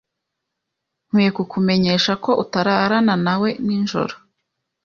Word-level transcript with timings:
Nkwiye 1.07 1.31
kukumenyesha 1.37 2.11
ko 2.23 2.31
utararana 2.43 3.13
nawe 3.25 3.49
ninjoro 3.65 4.15